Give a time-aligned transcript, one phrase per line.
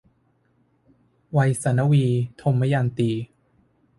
[1.31, 2.05] ไวษณวี-
[2.41, 3.11] ทมยันตี